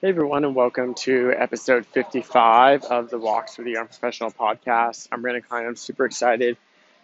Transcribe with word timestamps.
Hey 0.00 0.10
everyone, 0.10 0.44
and 0.44 0.54
welcome 0.54 0.94
to 0.94 1.34
episode 1.36 1.84
55 1.84 2.84
of 2.84 3.10
the 3.10 3.18
Walks 3.18 3.56
for 3.56 3.64
the 3.64 3.72
Young 3.72 3.86
Professional 3.86 4.30
podcast. 4.30 5.08
I'm 5.10 5.22
Brandon 5.22 5.42
Klein. 5.42 5.66
I'm 5.66 5.74
super 5.74 6.04
excited 6.04 6.56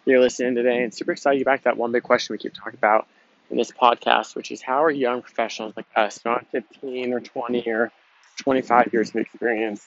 you're 0.05 0.21
listening 0.21 0.55
today, 0.55 0.81
and 0.81 0.93
super 0.93 1.11
excited 1.11 1.39
you 1.39 1.43
back 1.43 1.59
to 1.59 1.63
that 1.65 1.75
one 1.75 1.91
big 1.91 2.03
question 2.03 2.35
we 2.35 2.37
keep 2.37 2.53
talking 2.53 2.77
about 2.77 3.05
in 3.49 3.57
this 3.57 3.69
podcast, 3.69 4.33
which 4.33 4.49
is 4.49 4.61
how 4.61 4.85
are 4.85 4.89
young 4.89 5.21
professionals 5.21 5.73
like 5.75 5.87
us, 5.93 6.23
not 6.23 6.45
15 6.53 7.11
or 7.11 7.19
20 7.19 7.67
or 7.67 7.91
25 8.37 8.93
years 8.93 9.09
of 9.09 9.17
experience, 9.17 9.85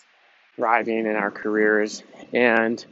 thriving 0.57 1.07
in 1.07 1.17
our 1.17 1.31
careers? 1.31 2.03
And 2.35 2.85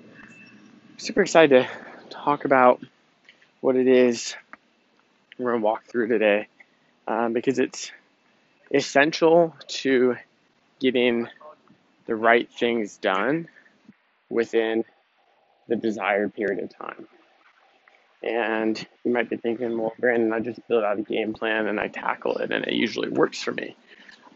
super 0.97 1.21
excited 1.21 1.69
to 1.69 2.09
talk 2.09 2.47
about 2.47 2.81
what 3.61 3.77
it 3.77 3.87
is 3.87 4.35
we're 5.39 5.51
going 5.51 5.61
to 5.61 5.65
walk 5.67 5.85
through 5.85 6.09
today 6.09 6.49
um, 7.07 7.35
because 7.35 7.59
it's 7.59 7.93
essential 8.71 9.55
to 9.69 10.17
getting 10.81 11.29
the 12.07 12.17
right 12.17 12.51
things 12.51 12.97
done 12.99 13.49
within 14.29 14.85
the 15.69 15.77
desired 15.77 16.35
period 16.35 16.63
of 16.63 16.77
time. 16.77 17.07
And 18.23 18.87
you 19.05 19.13
might 19.13 19.29
be 19.29 19.37
thinking, 19.37 19.79
well, 19.79 19.93
Brandon, 19.99 20.33
I 20.33 20.41
just 20.41 20.67
build 20.69 20.85
out 20.85 20.99
a 20.99 21.03
game 21.03 21.35
plan 21.35 21.67
and 21.67 21.79
I 21.79 21.89
tackle 21.89 22.39
it, 22.39 22.51
and 22.51 22.65
it 22.65 22.73
usually 22.73 23.09
works 23.09 23.43
for 23.43 23.53
me. 23.53 23.77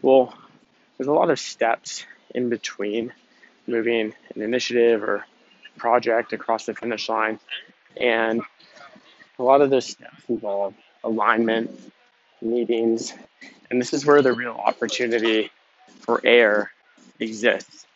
Well, 0.01 0.33
there's 0.97 1.07
a 1.07 1.13
lot 1.13 1.29
of 1.29 1.39
steps 1.39 2.05
in 2.33 2.49
between 2.49 3.13
moving 3.67 4.13
an 4.35 4.41
initiative 4.41 5.03
or 5.03 5.25
project 5.77 6.33
across 6.33 6.65
the 6.65 6.73
finish 6.73 7.09
line. 7.09 7.39
And 7.97 8.41
a 9.39 9.43
lot 9.43 9.61
of 9.61 9.69
those 9.69 9.87
steps 9.87 10.23
involve 10.29 10.73
alignment, 11.03 11.71
meetings, 12.41 13.13
and 13.71 13.79
this 13.79 13.93
is 13.93 14.05
where 14.05 14.21
the 14.21 14.33
real 14.33 14.51
opportunity 14.51 15.49
for 16.01 16.19
error 16.25 16.69
exists. 17.19 17.87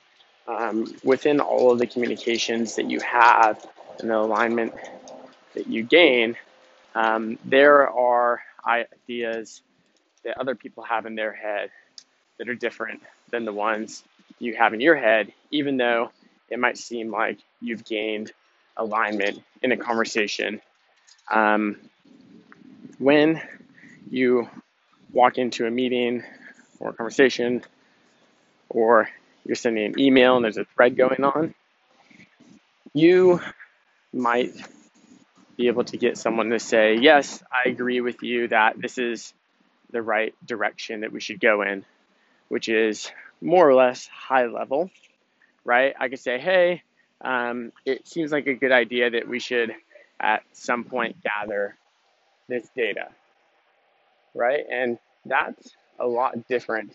Um, 0.48 0.95
within 1.04 1.41
all 1.41 1.71
of 1.71 1.79
the 1.79 1.85
communications 1.85 2.76
that 2.76 2.90
you 2.90 2.99
have 3.01 3.63
and 3.99 4.09
the 4.09 4.17
alignment 4.17 4.73
that 5.54 5.67
you 5.67 5.84
gain, 5.84 6.37
um, 6.95 7.37
there 7.43 7.90
are 7.90 8.41
ideas 8.65 9.62
that 10.23 10.40
other 10.40 10.55
people 10.55 10.84
have 10.84 11.05
in 11.05 11.15
their 11.15 11.34
head 11.34 11.70
that 12.37 12.48
are 12.48 12.55
different 12.55 13.01
than 13.32 13.43
the 13.43 13.54
ones 13.54 14.04
you 14.39 14.55
have 14.55 14.73
in 14.73 14.79
your 14.79 14.95
head, 14.95 15.34
even 15.51 15.76
though 15.76 16.10
it 16.49 16.57
might 16.57 16.77
seem 16.77 17.12
like 17.12 17.39
you've 17.60 17.84
gained 17.84 18.32
alignment 18.77 19.43
in 19.62 19.73
a 19.73 19.77
conversation. 19.77 20.62
Um, 21.29 21.77
when 22.98 23.41
you 24.10 24.48
walk 25.16 25.38
into 25.38 25.66
a 25.66 25.71
meeting 25.71 26.24
or 26.80 26.90
a 26.90 26.94
conversation, 26.94 27.63
or 28.70 29.10
you're 29.46 29.55
sending 29.55 29.85
an 29.85 29.99
email 29.99 30.35
and 30.35 30.46
there's 30.46 30.57
a 30.57 30.66
thread 30.66 30.98
going 30.98 31.24
on, 31.24 31.55
you 32.94 33.40
might 34.13 34.54
be 35.57 35.68
able 35.68 35.85
to 35.85 35.98
get 35.98 36.18
someone 36.18 36.49
to 36.49 36.60
say, 36.60 36.96
Yes, 36.96 37.41
I 37.52 37.70
agree 37.70 38.02
with 38.02 38.22
you 38.24 38.49
that 38.49 38.80
this 38.80 38.98
is 38.98 39.34
the 39.91 40.02
right 40.02 40.34
direction 40.46 41.02
that 41.02 41.12
we 41.12 41.22
should 41.22 41.40
go 41.40 41.62
in, 41.62 41.85
which 42.50 42.68
is 42.68 43.10
more 43.41 43.68
or 43.68 43.74
less 43.74 44.07
high 44.07 44.48
level, 44.48 44.90
right? 45.63 45.96
I 46.00 46.10
could 46.10 46.20
say, 46.20 46.40
Hey, 46.40 46.84
um, 47.22 47.72
it 47.85 48.07
seems 48.07 48.32
like 48.32 48.48
a 48.48 48.54
good 48.54 48.72
idea 48.72 49.12
that 49.12 49.27
we 49.27 49.40
should 49.40 49.74
at 50.20 50.44
some 50.54 50.84
point 50.84 51.18
gather 51.24 51.76
this 52.48 52.68
data, 52.76 53.10
right? 54.36 54.66
And 54.70 55.00
that's 55.26 55.72
a 56.00 56.05
lot 56.05 56.48
different 56.48 56.94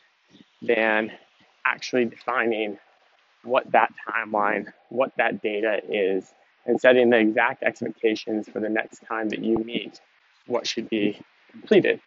than 0.63 1.11
actually 1.67 2.05
defining 2.05 2.79
what 3.43 3.71
that 3.73 3.93
timeline, 4.09 4.73
what 4.91 5.13
that 5.17 5.43
data 5.43 5.81
is, 5.89 6.33
and 6.67 6.81
setting 6.81 7.11
the 7.11 7.19
exact 7.19 7.63
expectations 7.63 8.49
for 8.49 8.61
the 8.61 8.69
next 8.69 9.05
time 9.07 9.31
that 9.31 9.41
you 9.41 9.57
meet 9.59 10.01
what 10.47 10.67
should 10.67 10.89
be 10.91 11.19
completed. 11.51 12.01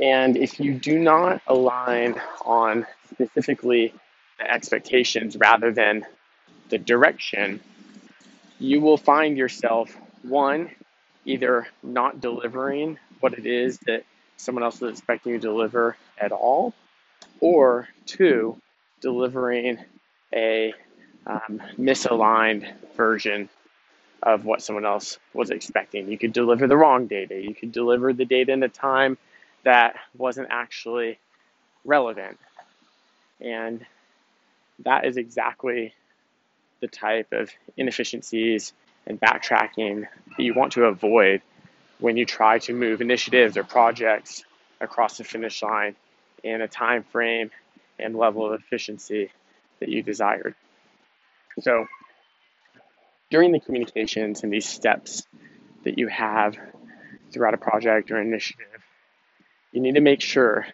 And 0.00 0.36
if 0.36 0.60
you 0.60 0.74
do 0.74 0.98
not 0.98 1.42
align 1.46 2.20
on 2.44 2.86
specifically 3.10 3.92
the 4.38 4.50
expectations 4.50 5.36
rather 5.36 5.72
than 5.72 6.06
the 6.68 6.78
direction, 6.78 7.60
you 8.60 8.80
will 8.80 8.96
find 8.96 9.36
yourself, 9.36 9.94
one, 10.22 10.70
either 11.24 11.66
not 11.82 12.20
delivering 12.20 12.98
what 13.18 13.34
it 13.34 13.46
is 13.46 13.78
that 13.80 14.04
someone 14.40 14.64
else 14.64 14.76
is 14.82 14.90
expecting 14.98 15.32
you 15.32 15.38
to 15.38 15.46
deliver 15.46 15.96
at 16.18 16.32
all, 16.32 16.74
or 17.40 17.88
two, 18.06 18.56
delivering 19.00 19.78
a 20.32 20.72
um, 21.26 21.62
misaligned 21.78 22.70
version 22.96 23.48
of 24.22 24.44
what 24.44 24.62
someone 24.62 24.84
else 24.84 25.18
was 25.32 25.50
expecting. 25.50 26.10
You 26.10 26.18
could 26.18 26.32
deliver 26.32 26.66
the 26.66 26.76
wrong 26.76 27.06
data. 27.06 27.40
You 27.40 27.54
could 27.54 27.72
deliver 27.72 28.12
the 28.12 28.24
data 28.24 28.52
in 28.52 28.62
a 28.62 28.68
time 28.68 29.16
that 29.64 29.96
wasn't 30.16 30.48
actually 30.50 31.18
relevant. 31.84 32.38
And 33.40 33.84
that 34.80 35.06
is 35.06 35.16
exactly 35.16 35.94
the 36.80 36.88
type 36.88 37.32
of 37.32 37.50
inefficiencies 37.76 38.72
and 39.06 39.20
backtracking 39.20 40.06
that 40.36 40.42
you 40.42 40.54
want 40.54 40.72
to 40.72 40.84
avoid 40.84 41.42
when 42.00 42.16
you 42.16 42.24
try 42.24 42.58
to 42.58 42.72
move 42.72 43.00
initiatives 43.00 43.56
or 43.56 43.64
projects 43.64 44.42
across 44.80 45.18
the 45.18 45.24
finish 45.24 45.62
line 45.62 45.94
in 46.42 46.62
a 46.62 46.68
time 46.68 47.04
frame 47.04 47.50
and 47.98 48.16
level 48.16 48.52
of 48.52 48.60
efficiency 48.60 49.30
that 49.78 49.88
you 49.88 50.02
desired. 50.02 50.54
So, 51.60 51.86
during 53.30 53.52
the 53.52 53.60
communications 53.60 54.42
and 54.42 54.52
these 54.52 54.68
steps 54.68 55.22
that 55.84 55.98
you 55.98 56.08
have 56.08 56.56
throughout 57.32 57.54
a 57.54 57.58
project 57.58 58.10
or 58.10 58.20
initiative, 58.20 58.66
you 59.72 59.80
need 59.80 59.94
to 59.94 60.00
make 60.00 60.20
sure 60.20 60.66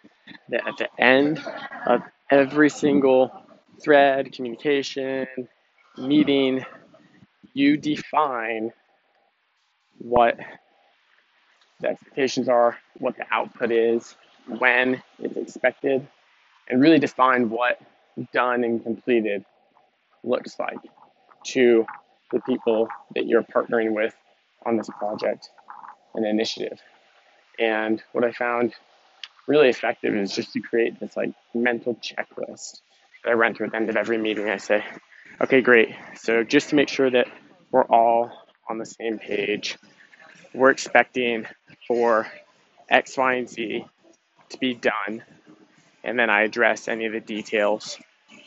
that 0.49 0.67
at 0.67 0.77
the 0.77 0.89
end 1.01 1.43
of 1.85 2.01
every 2.31 2.69
single 2.69 3.31
thread, 3.83 4.31
communication, 4.31 5.27
meeting, 5.97 6.65
you 7.53 7.77
define 7.77 8.71
what 9.99 10.39
the 11.79 11.89
expectations 11.89 12.49
are, 12.49 12.77
what 12.97 13.17
the 13.17 13.25
output 13.31 13.71
is, 13.71 14.15
when 14.47 15.01
it's 15.19 15.37
expected, 15.37 16.07
and 16.69 16.81
really 16.81 16.99
define 16.99 17.49
what 17.49 17.79
done 18.33 18.63
and 18.63 18.83
completed 18.83 19.45
looks 20.23 20.57
like 20.59 20.79
to 21.45 21.85
the 22.31 22.39
people 22.41 22.87
that 23.15 23.27
you're 23.27 23.43
partnering 23.43 23.93
with 23.93 24.13
on 24.65 24.77
this 24.77 24.89
project 24.97 25.49
and 26.15 26.25
initiative. 26.25 26.79
And 27.59 28.01
what 28.11 28.23
I 28.23 28.31
found 28.31 28.73
really 29.47 29.69
effective 29.69 30.13
is 30.15 30.33
just 30.33 30.53
to 30.53 30.59
create 30.59 30.99
this 30.99 31.15
like 31.15 31.31
mental 31.53 31.95
checklist 31.95 32.81
that 33.23 33.31
I 33.31 33.33
run 33.33 33.55
through 33.55 33.67
at 33.67 33.71
the 33.71 33.77
end 33.77 33.89
of 33.89 33.95
every 33.95 34.17
meeting. 34.17 34.49
I 34.49 34.57
say, 34.57 34.83
okay, 35.41 35.61
great. 35.61 35.95
So 36.15 36.43
just 36.43 36.69
to 36.69 36.75
make 36.75 36.89
sure 36.89 37.09
that 37.09 37.27
we're 37.71 37.85
all 37.85 38.31
on 38.69 38.77
the 38.77 38.85
same 38.85 39.19
page, 39.19 39.77
we're 40.53 40.71
expecting 40.71 41.45
for 41.87 42.27
X, 42.89 43.17
Y, 43.17 43.33
and 43.35 43.49
Z 43.49 43.85
to 44.49 44.57
be 44.59 44.73
done. 44.73 45.23
And 46.03 46.19
then 46.19 46.29
I 46.29 46.43
address 46.43 46.87
any 46.87 47.05
of 47.05 47.13
the 47.13 47.19
details 47.19 47.97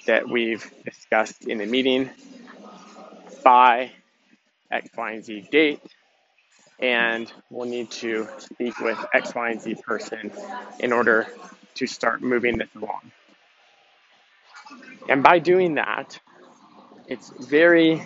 that 0.07 0.29
we've 0.29 0.71
discussed 0.85 1.47
in 1.47 1.59
the 1.59 1.67
meeting 1.67 2.11
by 3.43 3.91
X, 4.71 4.89
Y, 4.97 5.13
and 5.13 5.25
Z 5.25 5.49
date. 5.51 5.81
And 6.79 7.31
we'll 7.51 7.69
need 7.69 7.91
to 7.93 8.29
speak 8.39 8.79
with 8.81 8.99
X, 9.13 9.35
Y, 9.35 9.51
and 9.51 9.61
Z 9.61 9.77
person 9.87 10.31
in 10.79 10.93
order 10.93 11.27
to 11.75 11.87
start 11.87 12.23
moving 12.23 12.59
this 12.59 12.69
along. 12.75 13.11
And 15.09 15.23
by 15.23 15.39
doing 15.39 15.75
that, 15.75 16.19
it's 17.07 17.31
very 17.31 18.03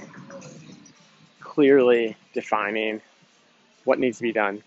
clearly 1.41 2.17
defining 2.33 3.01
what 3.85 3.99
needs 3.99 4.19
to 4.19 4.23
be 4.23 4.33
done 4.33 4.63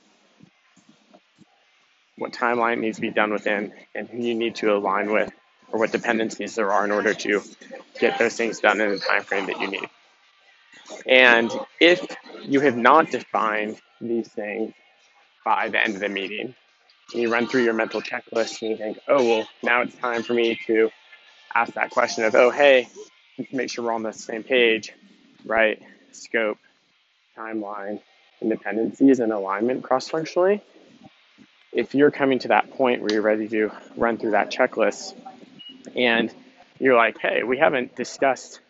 what 2.18 2.34
timeline 2.34 2.80
needs 2.80 2.98
to 2.98 3.02
be 3.02 3.12
done 3.12 3.32
within 3.32 3.72
and 3.96 4.10
who 4.10 4.18
you 4.18 4.36
need 4.36 4.56
to 4.56 4.74
align 4.74 5.12
with 5.12 5.32
or 5.72 5.80
what 5.80 5.92
dependencies 5.92 6.56
there 6.56 6.72
are 6.72 6.84
in 6.84 6.92
order 6.92 7.14
to 7.14 7.42
get 8.00 8.18
those 8.18 8.36
things 8.36 8.60
done 8.60 8.82
in 8.82 8.90
the 8.90 9.00
time 9.00 9.24
frame 9.24 9.46
that 9.46 9.60
you 9.62 9.68
need. 9.68 9.90
And 11.06 11.52
if 11.80 12.06
you 12.44 12.62
have 12.62 12.78
not 12.78 13.12
defined 13.12 13.78
these 14.00 14.28
things 14.30 14.74
by 15.46 15.70
the 15.70 15.80
end 15.80 15.96
of 15.96 16.02
the 16.02 16.10
meeting, 16.10 16.56
and 17.14 17.22
you 17.22 17.32
run 17.32 17.48
through 17.48 17.64
your 17.64 17.74
mental 17.74 18.02
checklist 18.02 18.62
and 18.62 18.72
you 18.72 18.78
think, 18.78 19.00
oh, 19.08 19.24
well, 19.24 19.48
now 19.64 19.82
it's 19.82 19.96
time 19.96 20.24
for 20.24 20.34
me 20.34 20.60
to 20.68 20.90
ask 21.54 21.74
that 21.74 21.90
question 21.90 22.24
of, 22.24 22.36
oh, 22.36 22.50
hey, 22.50 22.88
make 23.52 23.70
sure 23.70 23.86
we're 23.86 23.94
on 23.94 24.04
the 24.04 24.12
same 24.12 24.44
page, 24.44 24.92
right? 25.46 25.82
Scope, 26.12 26.58
timeline, 27.38 28.02
and 28.42 28.50
dependencies 28.50 29.20
and 29.20 29.32
alignment 29.32 29.84
cross 29.84 30.10
functionally 30.10 30.62
if 31.78 31.94
you're 31.94 32.10
coming 32.10 32.40
to 32.40 32.48
that 32.48 32.72
point 32.72 33.02
where 33.02 33.14
you're 33.14 33.22
ready 33.22 33.48
to 33.48 33.72
run 33.96 34.18
through 34.18 34.32
that 34.32 34.50
checklist, 34.52 35.14
and 35.96 36.34
you're 36.80 36.96
like, 36.96 37.20
hey, 37.20 37.44
we 37.44 37.60
haven't 37.60 37.96
discussed 37.96 38.62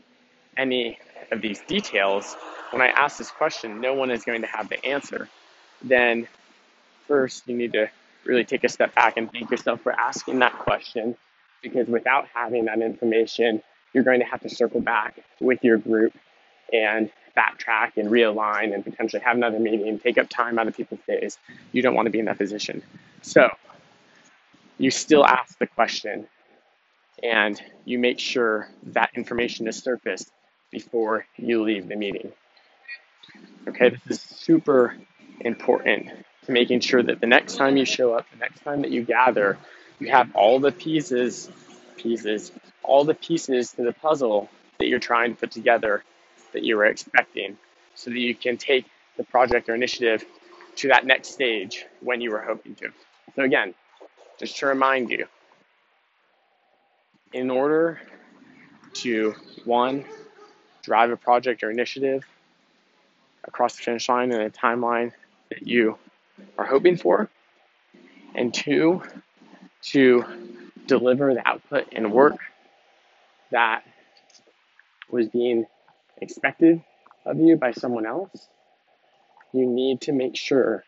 any 0.57 1.00
of 1.31 1.42
these 1.42 1.62
details. 1.62 2.36
When 2.71 2.81
I 2.81 2.88
ask 2.88 3.18
this 3.18 3.31
question, 3.31 3.80
no 3.80 3.94
one 3.94 4.12
is 4.12 4.25
going 4.25 4.42
to 4.42 4.48
have 4.48 4.68
the 4.68 4.86
answer. 4.86 5.30
Then, 5.81 6.27
first, 7.07 7.48
you 7.48 7.56
need 7.56 7.71
to 7.74 7.89
really 8.25 8.44
take 8.44 8.65
a 8.65 8.69
step 8.69 8.94
back 8.94 9.15
and 9.15 9.31
thank 9.31 9.50
yourself 9.51 9.80
for 9.81 9.94
asking 9.94 10.39
that 10.39 10.51
question 10.60 11.15
because 11.63 11.88
without 11.88 12.27
having 12.33 12.65
that 12.65 12.81
information, 12.81 13.63
you're 13.94 14.03
going 14.03 14.19
to 14.19 14.25
have 14.25 14.42
to 14.42 14.50
circle 14.50 14.81
back 14.81 15.24
with 15.39 15.63
your 15.63 15.77
group 15.77 16.13
and 16.74 17.10
backtrack 17.38 17.98
and 17.98 18.10
realign 18.10 18.74
and 18.74 18.84
potentially 18.84 19.22
have 19.22 19.38
another 19.38 19.60
meeting, 19.60 20.00
take 20.00 20.18
up 20.18 20.28
time 20.30 20.57
out 20.57 20.68
of 20.68 20.75
people's 20.75 21.01
days. 21.07 21.38
You 21.72 21.81
don't 21.81 21.94
want 21.94 22.07
to 22.07 22.10
be 22.10 22.19
in 22.19 22.25
that 22.25 22.38
position. 22.38 22.81
So 23.22 23.50
you 24.78 24.92
still 24.92 25.25
ask 25.25 25.57
the 25.60 25.68
question 25.68 26.28
and 27.24 27.62
you 27.86 28.00
make 28.00 28.19
sure 28.19 28.69
that 28.84 29.12
information 29.16 29.68
is 29.68 29.78
surfaced 29.78 30.31
before 30.72 31.25
you 31.38 31.63
leave 31.63 31.88
the 31.88 31.95
meeting. 31.95 32.31
Okay, 33.68 33.89
this 33.89 34.01
is 34.10 34.22
super 34.22 34.95
important 35.42 36.07
to 36.45 36.51
making 36.51 36.80
sure 36.80 37.04
that 37.04 37.19
the 37.19 37.28
next 37.28 37.56
time 37.56 37.78
you 37.78 37.86
show 37.86 38.13
up, 38.13 38.25
the 38.31 38.38
next 38.38 38.62
time 38.63 38.81
that 38.81 38.92
you 38.92 39.04
gather, 39.04 39.57
you 40.00 40.10
have 40.10 40.36
all 40.36 40.60
the 40.60 40.72
pieces, 40.72 41.50
pieces, 41.98 42.51
all 42.84 43.04
the 43.04 43.13
pieces 43.13 43.72
to 43.74 43.84
the 43.84 43.94
puzzle 43.94 44.50
that 44.80 44.88
you're 44.88 45.00
trying 45.00 45.34
to 45.34 45.39
put 45.39 45.51
together 45.51 46.04
that 46.53 46.63
you 46.63 46.77
were 46.77 46.85
expecting 46.85 47.57
so 47.95 48.09
that 48.09 48.19
you 48.19 48.35
can 48.35 48.57
take 48.57 48.85
the 49.17 49.23
project 49.23 49.69
or 49.69 49.75
initiative 49.75 50.23
to 50.75 50.89
that 50.89 51.05
next 51.05 51.29
stage 51.29 51.85
when 52.01 52.21
you 52.21 52.31
were 52.31 52.41
hoping 52.41 52.75
to. 52.75 52.89
So, 53.35 53.44
again, 53.44 53.73
just 54.39 54.57
to 54.57 54.67
remind 54.67 55.09
you, 55.09 55.25
in 57.33 57.49
order 57.49 57.99
to 58.94 59.33
one, 59.65 60.05
drive 60.83 61.11
a 61.11 61.17
project 61.17 61.63
or 61.63 61.71
initiative 61.71 62.23
across 63.43 63.75
the 63.75 63.83
finish 63.83 64.07
line 64.07 64.31
in 64.31 64.41
a 64.41 64.50
timeline 64.50 65.11
that 65.50 65.67
you 65.67 65.97
are 66.57 66.65
hoping 66.65 66.97
for, 66.97 67.29
and 68.35 68.53
two, 68.53 69.01
to 69.81 70.23
deliver 70.85 71.33
the 71.33 71.47
output 71.47 71.88
and 71.91 72.11
work 72.11 72.38
that 73.51 73.83
was 75.09 75.27
being 75.29 75.65
expected 76.21 76.81
of 77.25 77.39
you 77.39 77.57
by 77.57 77.71
someone 77.71 78.05
else, 78.05 78.47
you 79.53 79.65
need 79.65 80.01
to 80.01 80.11
make 80.11 80.35
sure 80.35 80.83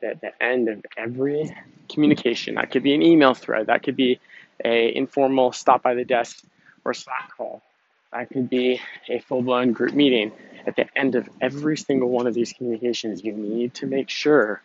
that 0.00 0.20
the 0.20 0.30
end 0.42 0.68
of 0.68 0.84
every 0.96 1.54
communication, 1.88 2.56
that 2.56 2.70
could 2.70 2.82
be 2.82 2.94
an 2.94 3.02
email 3.02 3.34
thread, 3.34 3.66
that 3.66 3.82
could 3.82 3.96
be 3.96 4.20
a 4.64 4.94
informal 4.94 5.52
stop 5.52 5.82
by 5.82 5.94
the 5.94 6.04
desk 6.04 6.42
or 6.84 6.94
Slack 6.94 7.30
call, 7.36 7.62
that 8.12 8.28
could 8.30 8.50
be 8.50 8.80
a 9.08 9.20
full 9.20 9.42
blown 9.42 9.72
group 9.72 9.94
meeting. 9.94 10.32
At 10.66 10.76
the 10.76 10.86
end 10.96 11.14
of 11.14 11.28
every 11.40 11.76
single 11.76 12.08
one 12.08 12.26
of 12.26 12.34
these 12.34 12.52
communications, 12.52 13.24
you 13.24 13.32
need 13.32 13.74
to 13.74 13.86
make 13.86 14.10
sure 14.10 14.62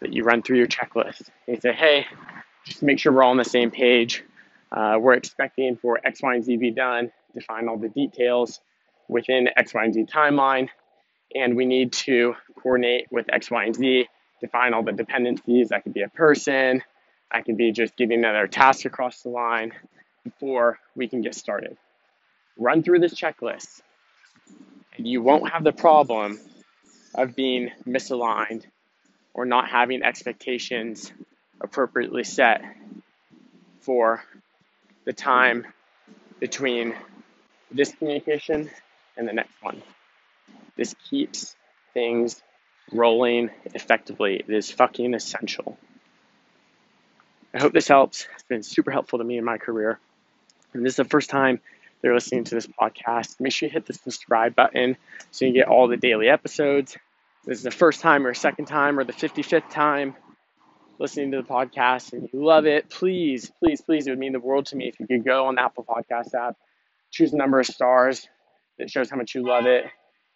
that 0.00 0.12
you 0.12 0.24
run 0.24 0.42
through 0.42 0.58
your 0.58 0.66
checklist. 0.66 1.28
And 1.46 1.60
say, 1.60 1.72
hey, 1.72 2.06
just 2.64 2.82
make 2.82 2.98
sure 2.98 3.12
we're 3.12 3.22
all 3.22 3.30
on 3.30 3.36
the 3.36 3.44
same 3.44 3.70
page, 3.70 4.24
uh, 4.70 4.96
we're 4.98 5.14
expecting 5.14 5.76
for 5.76 6.00
X, 6.02 6.22
Y, 6.22 6.34
and 6.34 6.44
Z 6.44 6.52
to 6.52 6.58
be 6.58 6.70
done, 6.70 7.12
define 7.34 7.68
all 7.68 7.76
the 7.76 7.88
details 7.88 8.60
within 9.12 9.48
X, 9.56 9.74
Y, 9.74 9.84
and 9.84 9.94
Z 9.94 10.06
timeline, 10.12 10.68
and 11.34 11.56
we 11.56 11.64
need 11.64 11.92
to 11.92 12.34
coordinate 12.60 13.06
with 13.10 13.26
X, 13.32 13.50
Y, 13.50 13.64
and 13.64 13.74
Z, 13.74 14.08
define 14.40 14.74
all 14.74 14.82
the 14.82 14.92
dependencies. 14.92 15.68
That 15.68 15.84
could 15.84 15.94
be 15.94 16.02
a 16.02 16.08
person, 16.08 16.82
that 17.32 17.44
could 17.44 17.56
be 17.56 17.72
just 17.72 17.96
getting 17.96 18.18
another 18.18 18.46
task 18.46 18.84
across 18.84 19.22
the 19.22 19.30
line 19.30 19.72
before 20.24 20.78
we 20.94 21.08
can 21.08 21.22
get 21.22 21.34
started. 21.34 21.76
Run 22.58 22.82
through 22.82 23.00
this 23.00 23.14
checklist, 23.14 23.80
and 24.96 25.06
you 25.06 25.22
won't 25.22 25.50
have 25.50 25.64
the 25.64 25.72
problem 25.72 26.38
of 27.14 27.34
being 27.34 27.70
misaligned 27.86 28.64
or 29.34 29.44
not 29.44 29.68
having 29.68 30.02
expectations 30.02 31.12
appropriately 31.60 32.24
set 32.24 32.62
for 33.80 34.22
the 35.04 35.12
time 35.12 35.66
between 36.40 36.94
this 37.70 37.94
communication 37.94 38.70
and 39.16 39.28
the 39.28 39.32
next 39.32 39.54
one. 39.60 39.82
This 40.76 40.94
keeps 41.10 41.54
things 41.94 42.42
rolling 42.92 43.50
effectively. 43.66 44.36
It 44.36 44.50
is 44.50 44.70
fucking 44.70 45.14
essential. 45.14 45.78
I 47.54 47.60
hope 47.60 47.72
this 47.72 47.88
helps. 47.88 48.26
It's 48.34 48.44
been 48.44 48.62
super 48.62 48.90
helpful 48.90 49.18
to 49.18 49.24
me 49.24 49.38
in 49.38 49.44
my 49.44 49.58
career. 49.58 49.98
And 50.72 50.84
this 50.84 50.92
is 50.92 50.96
the 50.96 51.04
first 51.04 51.28
time 51.28 51.60
they're 52.00 52.14
listening 52.14 52.44
to 52.44 52.54
this 52.54 52.66
podcast. 52.66 53.40
Make 53.40 53.52
sure 53.52 53.68
you 53.68 53.72
hit 53.72 53.86
the 53.86 53.94
subscribe 53.94 54.54
button 54.54 54.96
so 55.30 55.44
you 55.44 55.52
get 55.52 55.68
all 55.68 55.86
the 55.88 55.96
daily 55.96 56.28
episodes. 56.28 56.96
This 57.44 57.58
is 57.58 57.64
the 57.64 57.70
first 57.70 58.00
time 58.00 58.26
or 58.26 58.34
second 58.34 58.66
time 58.66 58.98
or 58.98 59.04
the 59.04 59.12
55th 59.12 59.70
time 59.70 60.14
listening 60.98 61.32
to 61.32 61.38
the 61.38 61.42
podcast 61.42 62.12
and 62.12 62.28
you 62.32 62.44
love 62.44 62.66
it. 62.66 62.88
Please, 62.88 63.50
please, 63.58 63.80
please, 63.80 64.06
it 64.06 64.10
would 64.10 64.18
mean 64.18 64.32
the 64.32 64.40
world 64.40 64.66
to 64.66 64.76
me 64.76 64.88
if 64.88 65.00
you 65.00 65.06
could 65.06 65.24
go 65.24 65.46
on 65.46 65.56
the 65.56 65.62
Apple 65.62 65.84
Podcast 65.84 66.34
app, 66.34 66.56
choose 67.10 67.32
a 67.32 67.36
number 67.36 67.58
of 67.58 67.66
stars, 67.66 68.26
that 68.78 68.90
shows 68.90 69.10
how 69.10 69.16
much 69.16 69.34
you 69.34 69.46
love 69.46 69.66
it. 69.66 69.86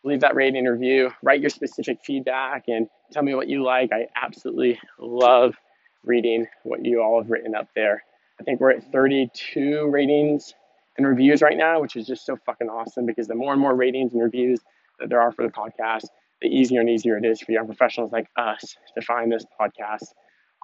Leave 0.05 0.21
that 0.21 0.37
rating 0.37 0.65
review, 0.65 1.11
write 1.23 1.41
your 1.41 1.51
specific 1.51 1.99
feedback, 2.05 2.65
and 2.69 2.89
tell 3.13 3.23
me 3.23 3.35
what 3.35 3.49
you 3.49 3.63
like. 3.65 3.91
I 3.93 4.07
absolutely 4.15 4.79
love 4.99 5.57
reading 6.05 6.47
what 6.63 6.85
you 6.85 7.03
all 7.03 7.21
have 7.21 7.31
written 7.31 7.55
up 7.55 7.69
there. 7.75 8.03
I 8.41 8.45
think 8.45 8.61
we're 8.61 8.71
at 8.71 8.93
32 8.93 9.89
ratings 9.89 10.55
and 10.97 11.07
reviews 11.07 11.43
right 11.43 11.57
now, 11.57 11.81
which 11.81 11.97
is 11.97 12.07
just 12.07 12.25
so 12.25 12.37
fucking 12.47 12.69
awesome 12.69 13.07
because 13.07 13.27
the 13.27 13.35
more 13.35 13.53
and 13.53 13.61
more 13.61 13.75
ratings 13.75 14.13
and 14.13 14.23
reviews 14.23 14.61
that 14.99 15.09
there 15.09 15.21
are 15.21 15.33
for 15.33 15.45
the 15.45 15.53
podcast, 15.53 16.07
the 16.41 16.49
easier 16.49 16.81
and 16.81 16.89
easier 16.89 17.17
it 17.17 17.25
is 17.25 17.41
for 17.41 17.53
young 17.53 17.67
professionals 17.67 18.13
like 18.13 18.29
us 18.37 18.77
to 18.95 19.03
find 19.03 19.33
this 19.33 19.45
podcast 19.61 20.13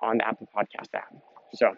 on 0.03 0.19
the 0.19 0.27
Apple 0.27 0.49
Podcast 0.57 0.89
app. 0.95 1.15
So, 1.55 1.73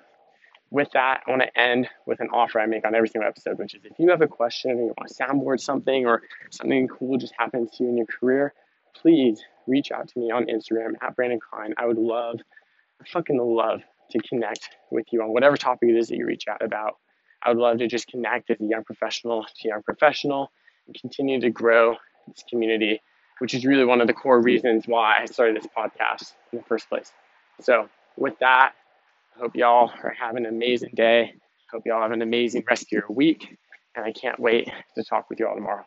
with 0.71 0.89
that, 0.93 1.23
I 1.27 1.31
want 1.31 1.43
to 1.43 1.61
end 1.61 1.89
with 2.07 2.21
an 2.21 2.29
offer 2.33 2.61
I 2.61 2.67
make 2.67 2.85
on 2.85 2.95
every 2.95 3.09
single 3.09 3.29
episode, 3.29 3.59
which 3.59 3.75
is 3.75 3.85
if 3.85 3.99
you 3.99 4.11
have 4.11 4.23
a 4.23 4.27
question 4.27 4.73
or 4.73 4.75
you 4.75 4.95
want 4.99 5.09
to 5.09 5.15
soundboard 5.15 5.61
something 5.61 6.07
or 6.07 6.23
something 6.51 6.89
cool 6.89 7.17
just 7.17 7.35
happens 7.39 7.71
to 7.73 7.85
you 7.85 7.91
in 7.91 7.97
your 7.97 8.07
career, 8.07 8.53
please 8.95 9.43
reach 9.67 9.93
out 9.93 10.09
to 10.09 10.19
me 10.19 10.31
on 10.31 10.47
Instagram 10.47 10.95
at 11.01 11.15
Brandon 11.17 11.39
Klein. 11.41 11.75
I 11.77 11.87
would 11.87 11.99
love, 11.99 12.41
I 13.01 13.05
fucking 13.09 13.39
love 13.39 13.83
to 14.11 14.19
connect 14.21 14.71
with 14.91 15.07
you 15.13 15.23
on 15.23 15.33
whatever 15.33 15.57
topic 15.57 15.91
it 15.91 15.97
is 15.97 16.09
that 16.09 16.17
you 16.17 16.27
reach 16.27 16.49
out 16.49 16.63
about. 16.63 16.97
I 17.43 17.51
would 17.51 17.59
love 17.59 17.79
to 17.79 17.87
just 17.87 18.09
connect 18.09 18.51
as 18.51 18.61
a 18.61 18.65
young 18.65 18.85
professional 18.85 19.45
to 19.45 19.69
young 19.69 19.83
professional 19.83 20.51
and 20.87 20.97
continue 20.99 21.41
to 21.41 21.51
grow 21.51 21.97
this 22.27 22.45
community, 22.49 23.03
which 23.39 23.55
is 23.55 23.67
really 23.67 23.85
one 23.85 24.01
of 24.01 24.07
the 24.07 24.13
core 24.13 24.41
reasons 24.41 24.85
why 24.87 25.19
I 25.21 25.27
started 25.27 25.57
this 25.57 25.69
podcast 25.77 26.33
in 26.53 26.59
the 26.59 26.65
first 26.65 26.89
place. 26.89 27.13
So, 27.61 27.89
with 28.17 28.39
that, 28.41 28.73
hope 29.39 29.57
y'all 29.57 29.93
are 30.03 30.15
having 30.19 30.47
an 30.47 30.55
amazing 30.55 30.93
day. 30.95 31.35
Hope 31.73 31.83
y'all 31.87 32.03
have 32.03 32.13
an 32.13 32.23
amazing 32.23 32.65
rest 32.69 32.85
of 32.85 32.93
your 32.93 33.07
week. 33.09 33.57
And 33.97 34.05
I 34.05 34.13
can't 34.13 34.39
wait 34.39 34.69
to 34.97 35.05
talk 35.05 35.31
with 35.31 35.41
you 35.41 35.49
all 35.49 35.55
tomorrow. 35.55 35.85